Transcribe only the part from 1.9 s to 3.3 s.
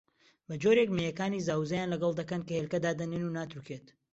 لەگەڵ دەکەن کە هێلکە دادەنێن